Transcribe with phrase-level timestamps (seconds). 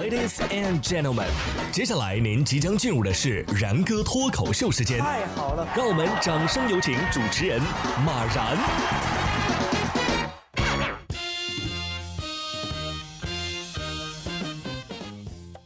[0.00, 1.28] Ladies and gentlemen，
[1.70, 4.98] 接下来您即将进入的是然哥脱口秀时间。
[4.98, 7.60] 太好了，让我们掌声有请主持人
[8.02, 8.56] 马然。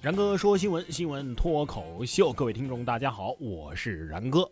[0.00, 4.51] 然哥说新闻，新闻脱口秀，各位听众大家好，我是然哥。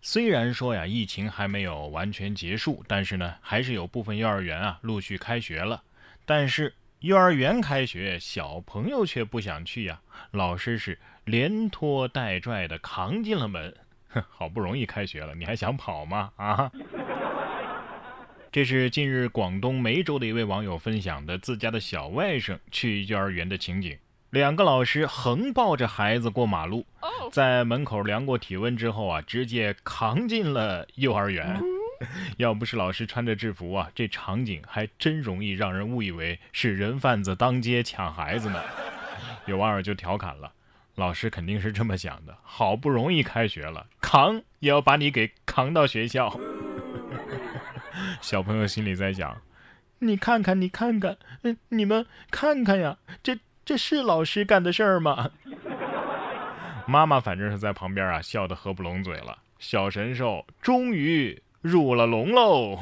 [0.00, 5.82] 虽然说呀，疫情还没有完全结束，但是呢，还是有部分幼儿园啊陆续开学了。
[6.24, 10.00] 但是幼儿园开学，小朋友却不想去呀，
[10.32, 13.74] 老师是连拖带拽的扛进了门。
[14.10, 16.30] 哼， 好不容易开学了，你还想跑吗？
[16.36, 16.70] 啊！
[18.52, 23.96] 这是近日广东梅州的一位网友分享的自家的小外甥去幼儿园的情景。
[24.28, 26.84] 两个老师横抱着孩子过马路，
[27.32, 31.58] 在门口量过体温之后啊，直接扛进了幼儿园。
[32.38, 38.62] 要不是老师穿着制服啊，这场景还真容易让人误以为是人贩子当街抢孩子呢。
[39.46, 40.52] 有网友就调侃了
[40.96, 46.38] ：“老师肯定是这么想的，好不容易开学了，扛也要把你给扛到学校。
[48.20, 49.40] ”小朋友心里在想
[50.00, 55.30] ：“你看看，你看看，嗯，你们看看呀，这。”这是老师干的事儿吗？
[56.88, 59.38] 妈妈反正是在旁边啊，笑得合不拢嘴了。
[59.60, 62.78] 小神兽终于入了笼喽，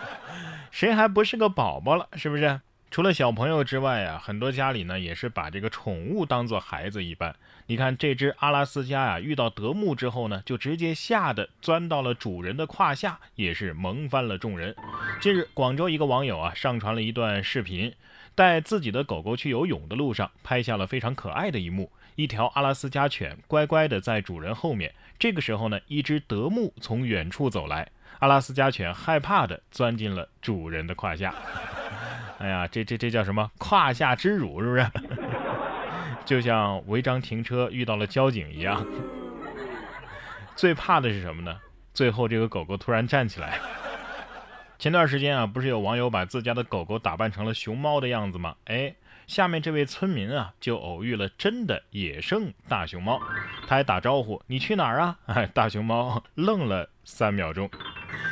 [0.70, 2.08] 谁还不是个宝宝了？
[2.14, 2.60] 是不是？
[2.90, 7.34] 除了小朋友之外啊，很多家里呢也是把这个宠物当做孩子一般。
[7.66, 14.74] 你看这只阿拉斯加呀，遇到德牧之后呢，就直接吓得钻到了主人的胯下，也是萌翻了众人。
[15.20, 17.94] 近日，广州一个网友啊上传了一段视频。
[18.36, 21.90] 带自己的狗狗去游泳的路上，拍下了非常可爱的一幕：
[22.20, 24.92] 一条阿拉斯加犬乖乖的在主人后面。
[25.18, 31.34] 这个时候呢，一只德牧从远处走来，阿拉斯加犬害怕的钻进了主人的胯下。
[32.38, 33.50] 哎呀，这这这叫什么？
[33.56, 34.86] 胯下之辱，是不是？
[36.26, 38.86] 就像违章停车遇到了交警一样。
[40.54, 41.58] 最怕的是什么呢？
[41.94, 43.58] 最后这个狗狗突然站起来。
[44.80, 48.56] 前段时间啊，不是有网友把自家的狗狗打扮成了熊猫的样子吗？
[48.64, 48.94] 哎，
[49.26, 53.20] 下面这位村民啊，就偶遇了真的野生大熊猫，
[53.66, 55.18] 他还打招呼：“你去哪儿啊？”，
[55.52, 57.68] 大熊猫愣了三秒钟。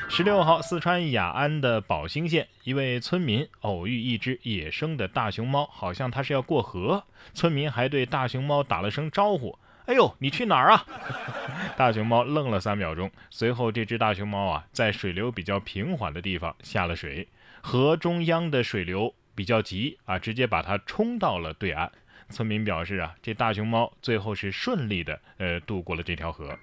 [0.09, 7.05] 十六号，四川雅安的宝兴县，一位村民偶遇一只野生的大熊猫，好像它是要过河，
[7.35, 9.59] 村民还对大熊猫打了声招呼。
[9.89, 10.85] 哎呦，你去哪儿啊？
[11.75, 17.27] 大熊猫愣了三秒钟，随后这只大熊猫啊，在水流比较平缓的地方下了水，
[17.63, 21.91] 河中央的水流比较急啊，直接把它冲到了对岸。
[22.29, 26.55] 村民表示啊，这大熊猫最后是顺利的呃渡过了这条河。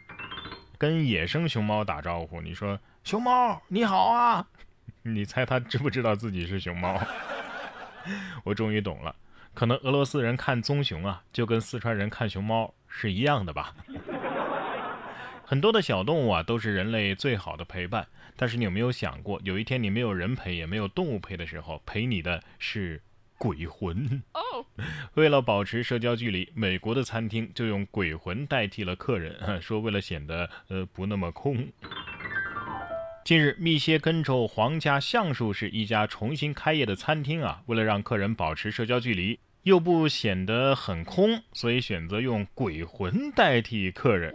[0.78, 4.46] 跟野生熊猫打招呼，你说熊猫你好啊？
[5.02, 7.02] 你猜它知不知道自己是熊猫？
[8.46, 9.16] 我终于懂了，
[9.56, 12.72] 可能俄罗斯人看棕熊啊，就跟四川人看熊猫。
[12.98, 13.76] 是一样的吧？
[15.46, 18.08] 很多的小动物啊，都是人类最好的陪伴。
[18.38, 23.02] 但是你有没有想过，有一天你没有人陪，也没有动物陪的时候，陪你的是
[23.38, 24.24] 鬼魂？
[24.34, 24.66] 哦。
[25.16, 31.68] 为了保持社交距离，美国的餐厅就用鬼魂代替了客人，说为了显得呃不那么空。
[33.24, 39.40] 近日，密歇根州皇家橡树是一家重新开业的餐厅啊，为了让客人保持社交距离。
[39.66, 44.32] 又不显得很空，所以选择用鬼魂代替客人，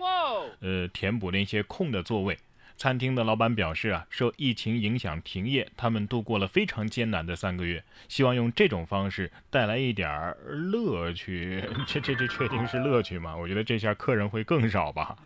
[0.60, 2.36] 呃，填补那些空的座位。
[2.76, 11.62] 餐厅的老板表示啊，受疫情影响停业，他们度过了非常艰难的三个月，希望用这种方式带来一点儿乐趣。
[11.86, 13.36] 这这这确定是乐趣吗？
[13.36, 15.16] 我觉得这下客人会更少吧。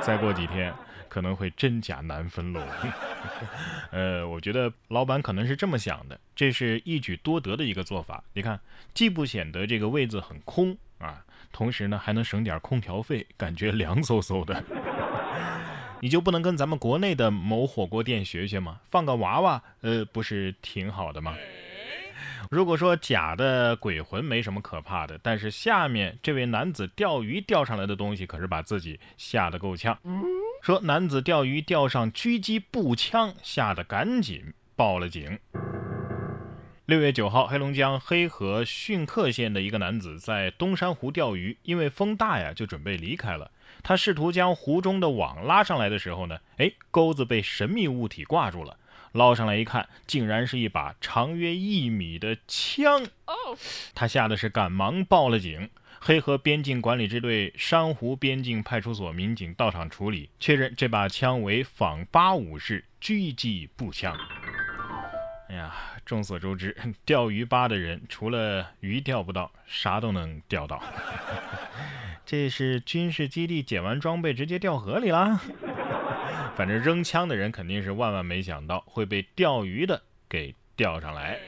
[0.00, 0.72] 再过几天。
[1.08, 2.62] 可能会真假难分喽。
[3.90, 8.22] 呃，我觉得老板可能是这么想的，这是一举多得的一个做法。
[8.32, 8.60] 你看，
[8.94, 14.62] 既不显得这个位子很空啊，同时呢还能省点空调费，感觉凉飕飕的。
[15.98, 18.78] 你就不能跟咱们国内的某火锅店学学吗？
[18.88, 21.34] 放个娃娃，呃，不是挺好的吗？
[22.48, 29.98] 如果说假的鬼魂没什么可怕的，但是下面这位男子钓鱼钓上来的东西可是把自己吓得够呛。
[30.62, 35.38] 说男子钓鱼钓上狙击步枪，吓得赶紧报了警。
[36.86, 43.50] 六月九号，黑龙江黑河逊克县的一个男子在东山湖钓鱼，因为风大呀，就准备离开了。
[43.82, 48.76] 他试图将湖中的网拉上来的时候呢，哎，钩子被神秘物体挂住了。
[49.12, 53.06] 捞上来一看，竟然是一把长约一米的枪。
[53.94, 55.70] 他吓得是赶忙报了警。
[56.02, 64.16] 黑河边境管理支队珊瑚边境派出所民警到场处理，确认这把枪为仿八五式狙击步枪。
[65.50, 65.74] 哎呀，
[66.06, 66.74] 众所周知，
[67.04, 70.82] 钓鱼吧的人除了鱼钓不到，啥都能钓到。
[72.24, 75.40] 这是军事基地捡完装备直接掉河里啦？
[76.56, 81.38] 反正扔枪的人肯定是万万没想到会被钓鱼的给钓上来。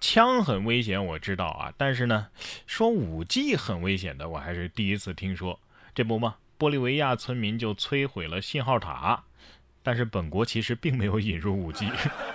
[0.00, 2.28] 枪很危险，我知道啊，但是呢，
[2.66, 5.58] 说武技很危险的，我还是第一次听说。
[5.94, 9.24] 这不嘛，玻利维亚村民就摧毁了信号塔，
[9.82, 11.88] 但是本国其实并没有引入武技。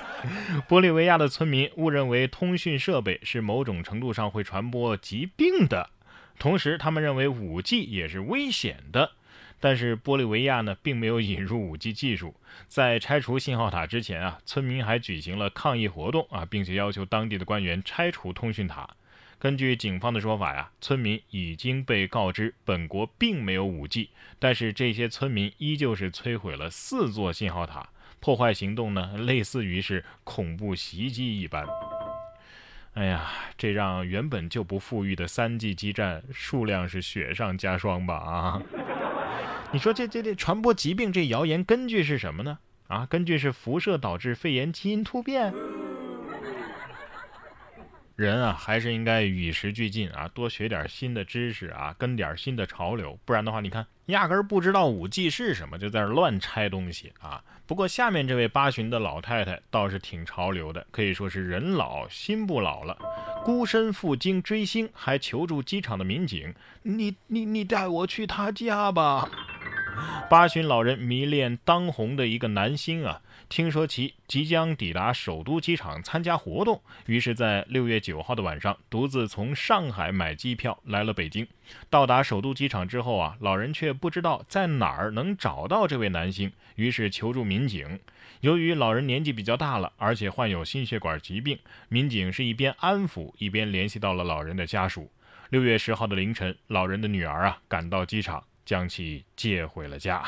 [0.68, 5.92] 玻利维亚的村民误认为通讯设备是某种程度上会传播疾病的，
[6.40, 9.12] 同时他们认为武技也是危险的。
[9.60, 12.36] 但是玻利维亚呢，并没有引入五 G 技术。
[12.68, 18.90] 在拆除信号塔之前啊，村民还举行了抗议活动啊，并且要求当地的官员拆除通讯塔。
[19.38, 27.90] 根据警方的说法呀，村民已经被告知本国并没有五 G，但是这些村民依旧是摧毁了四座信号塔，
[28.20, 31.66] 破坏行动呢，类似于是恐怖袭击一般。
[32.96, 38.62] 哎呀，这让原本就不富裕的三 G 基站数量是雪上加霜吧啊！
[39.72, 42.58] 你说这这这传播疾病这谣言根据是什么呢？
[42.88, 45.54] 啊，根据是辐射导致肺炎基因突变。
[48.16, 53.18] 人啊，还是应该与时俱进啊，多学点新的知识啊，跟点新的潮流。
[53.24, 57.42] 不然的话，你看，压根儿不知道五 G 是什么，就在那乱拆东西啊。
[57.66, 62.98] 不过下面这位八旬的老太太倒是挺潮流的，可以说是人老心不老了。
[63.46, 69.30] 孤身赴京追星，还求助机场的民警：“你你你带我去他家吧。”
[70.30, 81.48] 八旬老人迷恋当红的一个男星啊，听说其即将抵达首都机场参加活动，于是，在六月九号的晚上，独自从上海买机票来了北京。
[81.90, 88.00] 到达首都机场之后啊，老人却不知道在哪儿能找到这位男星，于是求助民警。
[88.42, 91.58] 由于老人年纪比较大了，而且患有心血管疾病，
[91.90, 95.12] 民警是一边安抚，一边联系到了老人的家属。
[95.50, 98.44] 六月十号的凌晨，老人的女儿啊赶到机场。
[98.70, 100.24] 将其接回了家。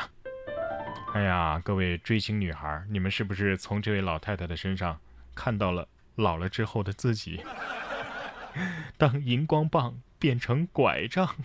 [1.14, 4.98] 哎呀，各位追星女孩，你们是不是从这位老太太的身上
[5.32, 5.86] 看到了
[6.16, 7.40] 老了之后的自己？
[8.98, 11.36] 当荧光棒变成拐杖。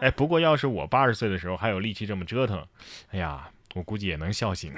[0.00, 2.62] 哎，不过要是我八十岁的时候还有力气这么折腾，
[3.12, 4.74] 哎呀，我估计也能笑醒。